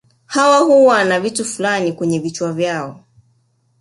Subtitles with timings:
[0.25, 3.03] Hawa huwa na vitu fulani kwenye vichwa vyao